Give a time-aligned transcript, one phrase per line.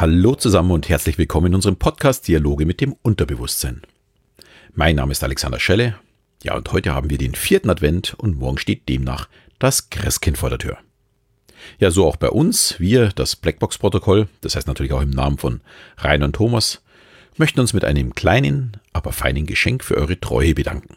[0.00, 3.82] Hallo zusammen und herzlich willkommen in unserem Podcast Dialoge mit dem Unterbewusstsein.
[4.72, 5.98] Mein Name ist Alexander Schelle.
[6.42, 10.48] Ja, und heute haben wir den vierten Advent und morgen steht demnach das Christkind vor
[10.48, 10.78] der Tür.
[11.78, 12.80] Ja, so auch bei uns.
[12.80, 15.60] Wir, das Blackbox-Protokoll, das heißt natürlich auch im Namen von
[15.98, 16.80] Rainer und Thomas,
[17.36, 20.94] möchten uns mit einem kleinen, aber feinen Geschenk für eure Treue bedanken.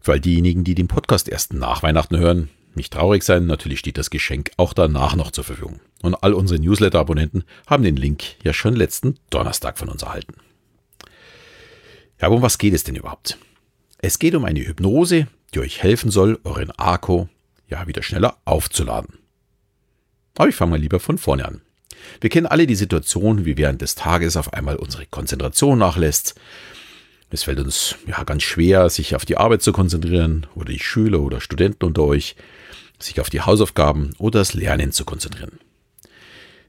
[0.00, 3.96] Für all diejenigen, die den Podcast erst nach Weihnachten hören, nicht traurig sein, natürlich steht
[3.96, 5.78] das Geschenk auch danach noch zur Verfügung.
[6.02, 10.34] Und all unsere Newsletter-Abonnenten haben den Link ja schon letzten Donnerstag von uns erhalten.
[12.20, 13.38] Ja, aber um was geht es denn überhaupt?
[13.98, 17.26] Es geht um eine Hypnose, die euch helfen soll, euren Akku
[17.68, 19.18] ja wieder schneller aufzuladen.
[20.36, 21.60] Aber ich fange mal lieber von vorne an.
[22.20, 26.34] Wir kennen alle die Situation, wie während des Tages auf einmal unsere Konzentration nachlässt,
[27.32, 31.20] es fällt uns ja ganz schwer, sich auf die Arbeit zu konzentrieren oder die Schüler
[31.20, 32.34] oder Studenten unter euch,
[32.98, 35.60] sich auf die Hausaufgaben oder das Lernen zu konzentrieren.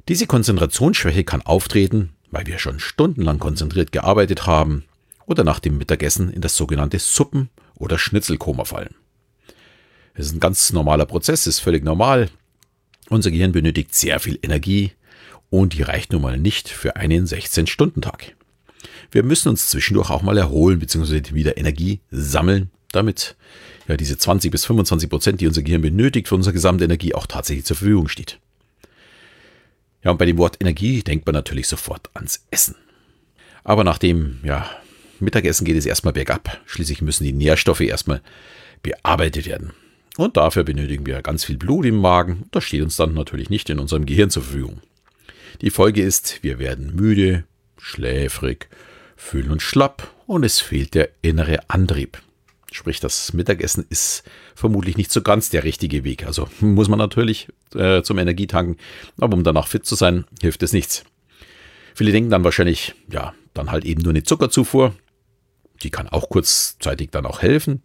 [0.07, 4.85] Diese Konzentrationsschwäche kann auftreten, weil wir schon stundenlang konzentriert gearbeitet haben
[5.25, 8.95] oder nach dem Mittagessen in das sogenannte Suppen- oder Schnitzelkoma fallen.
[10.13, 12.29] Es ist ein ganz normaler Prozess, ist völlig normal.
[13.09, 14.91] Unser Gehirn benötigt sehr viel Energie
[15.49, 18.35] und die reicht nun mal nicht für einen 16-Stunden-Tag.
[19.11, 21.33] Wir müssen uns zwischendurch auch mal erholen bzw.
[21.33, 23.35] wieder Energie sammeln, damit
[23.87, 27.27] ja diese 20 bis 25 Prozent, die unser Gehirn benötigt für unsere gesamte Energie, auch
[27.27, 28.39] tatsächlich zur Verfügung steht.
[30.03, 32.75] Ja, und bei dem Wort Energie denkt man natürlich sofort ans Essen.
[33.63, 34.69] Aber nach dem ja,
[35.19, 36.59] Mittagessen geht es erstmal bergab.
[36.65, 38.21] Schließlich müssen die Nährstoffe erstmal
[38.81, 39.73] bearbeitet werden.
[40.17, 42.45] Und dafür benötigen wir ganz viel Blut im Magen.
[42.51, 44.81] Das steht uns dann natürlich nicht in unserem Gehirn zur Verfügung.
[45.61, 47.43] Die Folge ist, wir werden müde,
[47.77, 48.67] schläfrig,
[49.15, 52.21] fühlen uns schlapp und es fehlt der innere Antrieb.
[52.73, 54.23] Sprich, das Mittagessen ist
[54.55, 56.25] vermutlich nicht so ganz der richtige Weg.
[56.25, 58.77] Also muss man natürlich äh, zum Energietanken,
[59.19, 61.03] aber um danach fit zu sein, hilft es nichts.
[61.93, 64.95] Viele denken dann wahrscheinlich, ja, dann halt eben nur eine Zuckerzufuhr.
[65.83, 67.81] Die kann auch kurzzeitig dann auch helfen.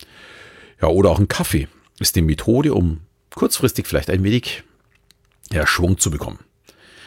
[0.80, 1.66] Ja, oder auch ein Kaffee
[1.98, 3.00] ist die Methode, um
[3.34, 4.62] kurzfristig vielleicht ein wenig
[5.52, 6.38] ja, Schwung zu bekommen.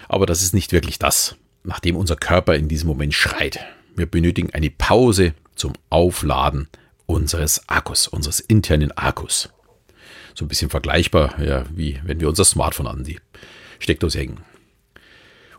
[0.10, 3.60] Aber das ist nicht wirklich das, nachdem unser Körper in diesem Moment schreit.
[3.96, 6.68] Wir benötigen eine Pause zum Aufladen
[7.10, 9.50] unseres Akkus, unseres internen Akkus.
[10.36, 13.20] So ein bisschen vergleichbar, ja, wie wenn wir unser Smartphone an die
[13.80, 14.42] Steckdose hängen.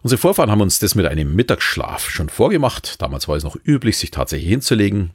[0.02, 3.02] Unsere Vorfahren haben uns das mit einem Mittagsschlaf schon vorgemacht.
[3.02, 5.10] Damals war es noch üblich, sich tatsächlich hinzulegen.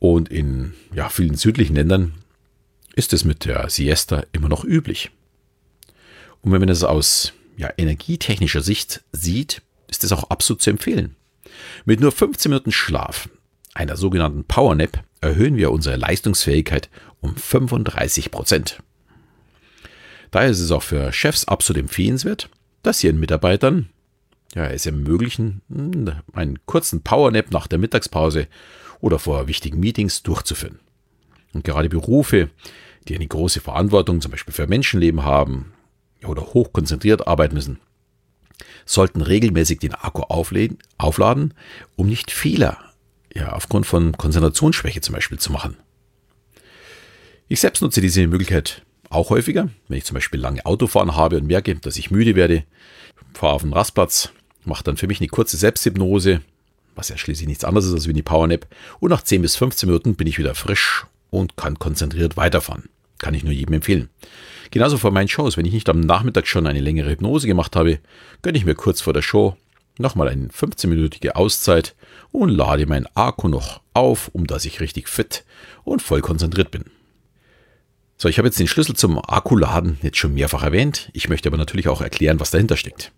[0.00, 2.14] Und in ja, vielen südlichen Ländern
[2.94, 5.12] ist es mit der Siesta immer noch üblich.
[6.42, 11.14] Und wenn man es aus ja, energietechnischer Sicht sieht, ist es auch absolut zu empfehlen.
[11.84, 13.28] Mit nur 15 Minuten Schlaf,
[13.74, 16.88] einer sogenannten Power Nap, erhöhen wir unsere Leistungsfähigkeit
[17.20, 18.82] um 35 Prozent.
[20.30, 22.48] Daher ist es auch für Chefs absolut empfehlenswert,
[22.82, 23.88] dass sie ihren Mitarbeitern
[24.54, 28.46] ja, es ermöglichen, hm, einen kurzen Power Nap nach der Mittagspause
[29.00, 30.78] oder vor wichtigen Meetings durchzuführen.
[31.52, 32.50] Und gerade Berufe,
[33.08, 35.72] die eine große Verantwortung zum Beispiel für Menschenleben haben
[36.24, 37.80] oder hochkonzentriert arbeiten müssen,
[38.86, 41.54] sollten regelmäßig den Akku aufladen, aufladen
[41.96, 42.93] um nicht Fehler
[43.34, 45.76] ja, aufgrund von Konzentrationsschwäche zum Beispiel zu machen.
[47.48, 51.46] Ich selbst nutze diese Möglichkeit auch häufiger, wenn ich zum Beispiel lange Autofahren habe und
[51.46, 52.64] merke, dass ich müde werde,
[53.34, 54.30] fahre auf den Rastplatz,
[54.64, 56.40] mache dann für mich eine kurze Selbsthypnose,
[56.94, 58.66] was ja schließlich nichts anderes ist als wie eine Powernap,
[59.00, 62.88] und nach 10 bis 15 Minuten bin ich wieder frisch und kann konzentriert weiterfahren.
[63.18, 64.08] Kann ich nur jedem empfehlen.
[64.70, 68.00] Genauso vor meinen Shows, wenn ich nicht am Nachmittag schon eine längere Hypnose gemacht habe,
[68.42, 69.56] gönne ich mir kurz vor der Show
[69.98, 71.94] nochmal eine 15-minütige Auszeit
[72.32, 75.44] und lade meinen Akku noch auf, um dass ich richtig fit
[75.84, 76.84] und voll konzentriert bin.
[78.16, 81.10] So, ich habe jetzt den Schlüssel zum Akkuladen jetzt schon mehrfach erwähnt.
[81.12, 83.12] Ich möchte aber natürlich auch erklären, was dahinter steckt.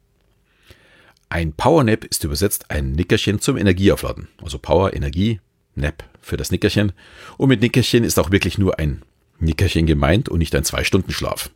[1.28, 4.28] Ein Powernap ist übersetzt ein Nickerchen zum Energieaufladen.
[4.42, 5.40] Also Power, Energie,
[5.74, 6.92] Nap für das Nickerchen.
[7.36, 9.02] Und mit Nickerchen ist auch wirklich nur ein
[9.38, 11.50] Nickerchen gemeint und nicht ein Zwei-Stunden-Schlaf.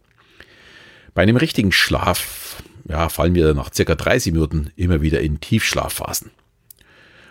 [1.15, 6.31] Bei einem richtigen Schlaf ja, fallen wir nach circa 30 Minuten immer wieder in Tiefschlafphasen.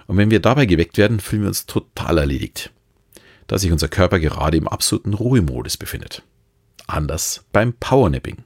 [0.07, 2.71] Und wenn wir dabei geweckt werden, fühlen wir uns total erledigt,
[3.47, 6.23] da sich unser Körper gerade im absoluten Ruhemodus befindet.
[6.87, 8.37] Anders beim Powernapping.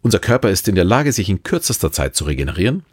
[0.00, 2.84] Unser Körper ist in der Lage, sich in kürzester Zeit zu regenerieren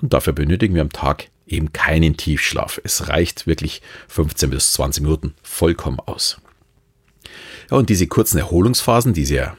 [0.00, 2.80] und dafür benötigen wir am Tag eben keinen Tiefschlaf.
[2.84, 6.40] Es reicht wirklich 15 bis 20 Minuten vollkommen aus.
[7.70, 9.56] Ja, und diese kurzen Erholungsphasen, die sehr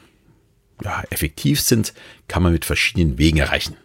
[0.84, 1.94] ja, effektiv sind,
[2.28, 3.76] kann man mit verschiedenen Wegen erreichen.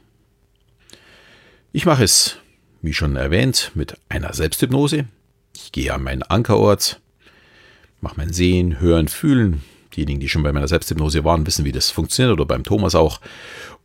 [1.72, 2.38] Ich mache es,
[2.82, 5.06] wie schon erwähnt, mit einer Selbsthypnose.
[5.54, 7.00] Ich gehe an meinen Ankerort,
[8.00, 9.62] mache mein Sehen, Hören, Fühlen
[9.94, 13.20] Diejenigen, die schon bei meiner Selbsthypnose waren, wissen, wie das funktioniert oder beim Thomas auch.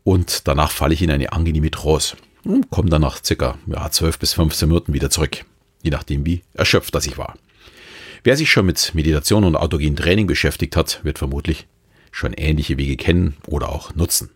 [0.04, 4.20] Und danach falle ich in eine angenehme Trance und komme dann nach circa ja, 12
[4.20, 5.46] bis 15 Minuten wieder zurück,
[5.84, 7.36] je nachdem, wie erschöpft das ich war.
[8.24, 11.68] Wer sich schon mit Meditation und autogenem Training beschäftigt hat, wird vermutlich
[12.12, 14.30] schon ähnliche Wege kennen oder auch nutzen.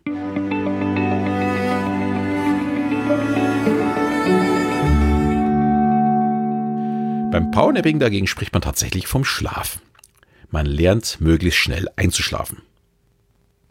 [7.34, 9.80] Beim Powernapping dagegen spricht man tatsächlich vom Schlaf.
[10.52, 12.62] Man lernt möglichst schnell einzuschlafen.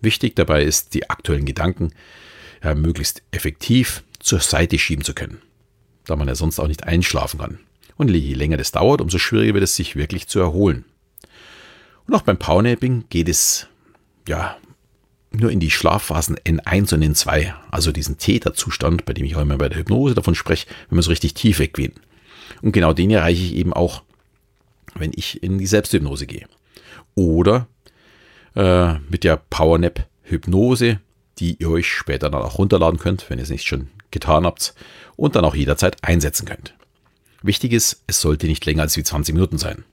[0.01, 1.93] Wichtig dabei ist, die aktuellen Gedanken
[2.65, 5.41] ja, möglichst effektiv zur Seite schieben zu können,
[6.07, 7.61] da man ja sonst auch nicht einschlafen kann.
[7.97, 10.85] Und je länger das dauert, umso schwieriger wird es, sich wirklich zu erholen.
[12.09, 13.69] Und auch beim Powernapping geht es
[14.29, 14.57] ja
[15.33, 19.57] nur in die Schlafphasen N1 und N2, also diesen Täterzustand, bei dem ich auch immer
[19.57, 21.95] bei der Hypnose davon spreche, wenn man so richtig tief weggeht.
[22.61, 24.03] Und genau den erreiche ich eben auch,
[24.95, 26.47] wenn ich in die Selbsthypnose gehe.
[27.15, 27.67] Oder
[28.55, 31.01] äh, mit der Powernap Hypnose,
[31.39, 34.75] die ihr euch später dann auch runterladen könnt, wenn ihr es nicht schon getan habt,
[35.17, 36.75] und dann auch jederzeit einsetzen könnt.
[37.43, 39.85] Wichtig ist, es sollte nicht länger als wie 20 Minuten sein.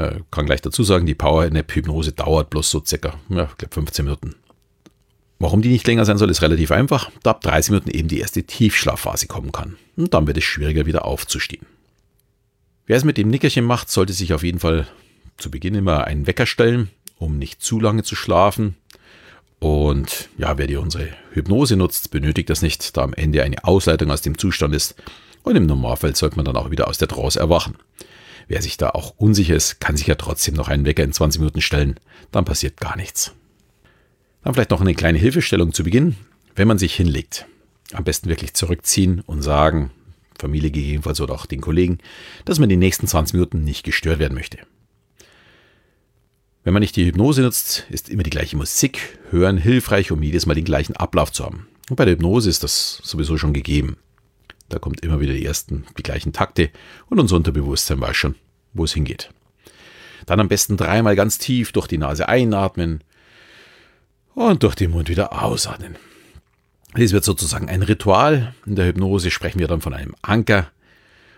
[0.00, 3.74] Äh, kann gleich dazu sagen, die Powernap Hypnose dauert bloß so circa ja, ich glaub
[3.74, 4.34] 15 Minuten.
[5.38, 8.20] Warum die nicht länger sein soll, ist relativ einfach, da ab 30 Minuten eben die
[8.20, 9.76] erste Tiefschlafphase kommen kann.
[9.96, 11.66] Und dann wird es schwieriger wieder aufzustehen.
[12.86, 14.88] Wer es mit dem Nickerchen macht, sollte sich auf jeden Fall
[15.36, 16.88] zu Beginn immer einen Wecker stellen,
[17.18, 18.76] um nicht zu lange zu schlafen.
[19.58, 24.10] Und ja, wer die unsere Hypnose nutzt, benötigt das nicht, da am Ende eine Ausleitung
[24.10, 24.94] aus dem Zustand ist.
[25.42, 27.76] Und im Normalfall sollte man dann auch wieder aus der Trance erwachen.
[28.50, 31.38] Wer sich da auch unsicher ist, kann sich ja trotzdem noch einen Wecker in 20
[31.38, 32.00] Minuten stellen.
[32.32, 33.32] Dann passiert gar nichts.
[34.42, 36.16] Dann vielleicht noch eine kleine Hilfestellung zu Beginn.
[36.56, 37.46] Wenn man sich hinlegt,
[37.92, 39.92] am besten wirklich zurückziehen und sagen,
[40.36, 41.98] Familie gegebenenfalls oder auch den Kollegen,
[42.44, 44.58] dass man die nächsten 20 Minuten nicht gestört werden möchte.
[46.64, 50.46] Wenn man nicht die Hypnose nutzt, ist immer die gleiche Musik hören hilfreich, um jedes
[50.46, 51.68] Mal den gleichen Ablauf zu haben.
[51.88, 53.96] Und bei der Hypnose ist das sowieso schon gegeben.
[54.70, 56.70] Da kommt immer wieder die ersten, die gleichen Takte
[57.10, 58.34] und unser Unterbewusstsein weiß schon,
[58.72, 59.30] wo es hingeht.
[60.24, 63.04] Dann am besten dreimal ganz tief durch die Nase einatmen,
[64.34, 65.96] und durch den Mund wieder ausatmen.
[66.96, 68.54] Dies wird sozusagen ein Ritual.
[68.66, 70.70] In der Hypnose sprechen wir dann von einem Anker,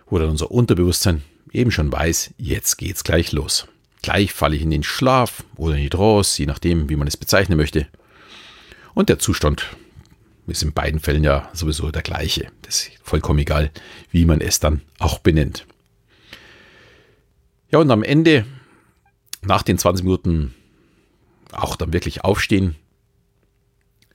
[0.06, 3.66] wo dann unser Unterbewusstsein eben schon weiß, jetzt geht's gleich los.
[4.02, 7.16] Gleich falle ich in den Schlaf oder in die Trance, je nachdem, wie man es
[7.16, 7.86] bezeichnen möchte.
[8.94, 9.76] Und der Zustand
[10.46, 12.48] ist in beiden Fällen ja sowieso der gleiche.
[12.62, 13.70] Das ist vollkommen egal,
[14.10, 15.66] wie man es dann auch benennt.
[17.70, 18.44] Ja, und am Ende,
[19.42, 20.54] nach den 20 Minuten,
[21.52, 22.76] auch dann wirklich aufstehen,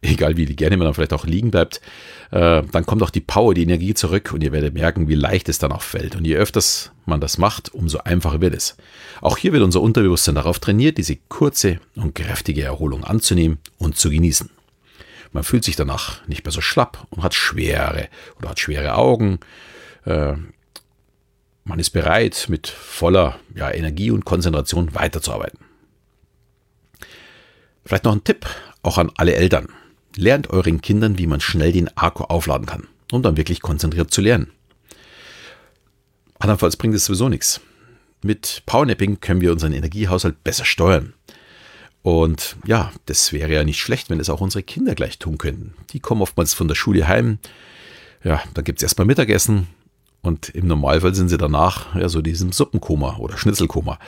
[0.01, 1.81] egal wie gerne man dann vielleicht auch liegen bleibt,
[2.31, 5.49] äh, dann kommt auch die Power, die Energie zurück und ihr werdet merken, wie leicht
[5.49, 6.15] es dann auch fällt.
[6.15, 8.77] Und je öfters man das macht, umso einfacher wird es.
[9.21, 14.09] Auch hier wird unser Unterbewusstsein darauf trainiert, diese kurze und kräftige Erholung anzunehmen und zu
[14.09, 14.49] genießen.
[15.31, 18.07] Man fühlt sich danach nicht mehr so schlapp und hat schwere
[18.37, 19.39] oder hat schwere Augen.
[20.05, 20.33] Äh,
[21.63, 25.59] man ist bereit, mit voller ja, Energie und Konzentration weiterzuarbeiten.
[27.85, 28.45] Vielleicht noch ein Tipp,
[28.83, 29.67] auch an alle Eltern.
[30.15, 34.21] Lernt euren Kindern, wie man schnell den Akku aufladen kann, um dann wirklich konzentriert zu
[34.21, 34.51] lernen.
[36.39, 37.61] Andernfalls bringt es sowieso nichts.
[38.21, 41.13] Mit Powernapping können wir unseren Energiehaushalt besser steuern.
[42.07, 45.73] Und ja, das wäre ja nicht schlecht, wenn es auch unsere Kinder gleich tun könnten.
[45.89, 47.37] Die kommen oftmals von der Schule heim.
[48.23, 49.67] Ja, dann gibt es erstmal Mittagessen.
[50.21, 53.99] Und im Normalfall sind sie danach ja so diesem Suppenkoma oder Schnitzelkoma.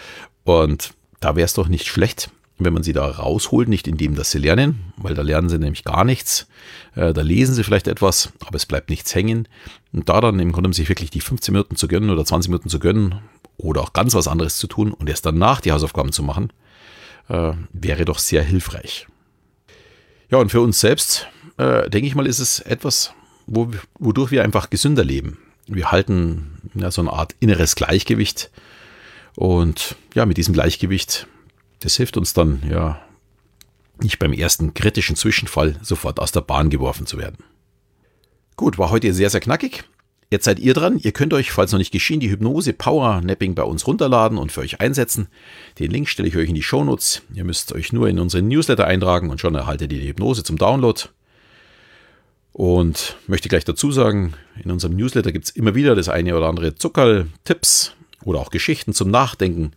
[0.45, 4.31] Und da wäre es doch nicht schlecht, wenn man sie da rausholt, nicht indem, dass
[4.31, 6.47] sie lernen, weil da lernen sie nämlich gar nichts.
[6.95, 9.45] Äh, da lesen sie vielleicht etwas, aber es bleibt nichts hängen.
[9.91, 12.69] Und da dann im Grunde sich wirklich die 15 Minuten zu gönnen oder 20 Minuten
[12.69, 13.15] zu gönnen
[13.57, 16.53] oder auch ganz was anderes zu tun und erst danach die Hausaufgaben zu machen,
[17.29, 19.07] äh, wäre doch sehr hilfreich.
[20.29, 23.13] Ja, und für uns selbst, äh, denke ich mal, ist es etwas,
[23.47, 25.39] wo, wodurch wir einfach gesünder leben.
[25.67, 28.51] Wir halten ja, so eine Art inneres Gleichgewicht.
[29.35, 31.27] Und ja, mit diesem Gleichgewicht
[31.79, 33.01] das hilft uns dann, ja,
[34.01, 37.43] nicht beim ersten kritischen Zwischenfall sofort aus der Bahn geworfen zu werden.
[38.55, 39.83] Gut, war heute sehr, sehr knackig.
[40.31, 40.99] Jetzt seid ihr dran.
[40.99, 44.51] Ihr könnt euch, falls noch nicht geschehen, die Hypnose Power Napping bei uns runterladen und
[44.51, 45.27] für euch einsetzen.
[45.79, 47.23] Den Link stelle ich euch in die Shownotes.
[47.33, 50.57] Ihr müsst euch nur in unseren Newsletter eintragen und schon erhaltet ihr die Hypnose zum
[50.57, 51.01] Download.
[52.51, 54.33] Und möchte gleich dazu sagen,
[54.63, 57.93] in unserem Newsletter gibt es immer wieder das eine oder andere Zuckerl, Tipps
[58.23, 59.71] oder auch Geschichten zum Nachdenken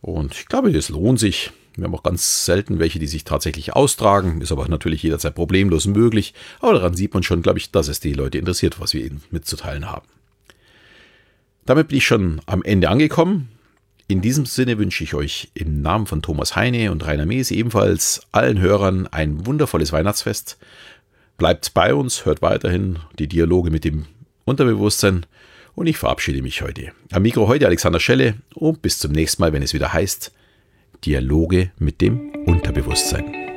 [0.00, 1.50] und ich glaube, es lohnt sich.
[1.76, 4.40] Wir haben auch ganz selten welche, die sich tatsächlich austragen.
[4.40, 6.34] Ist aber natürlich jederzeit problemlos möglich.
[6.60, 9.22] Aber daran sieht man schon, glaube ich, dass es die Leute interessiert, was wir ihnen
[9.30, 10.06] mitzuteilen haben.
[11.66, 13.50] Damit bin ich schon am Ende angekommen.
[14.08, 18.22] In diesem Sinne wünsche ich euch im Namen von Thomas Heine und Rainer Mees ebenfalls
[18.32, 20.58] allen Hörern ein wundervolles Weihnachtsfest.
[21.38, 24.06] Bleibt bei uns, hört weiterhin die Dialoge mit dem
[24.44, 25.26] Unterbewusstsein
[25.76, 26.90] und ich verabschiede mich heute.
[27.12, 30.32] Am Mikro heute Alexander Schelle und bis zum nächsten Mal, wenn es wieder heißt
[31.04, 33.49] Dialoge mit dem Unterbewusstsein.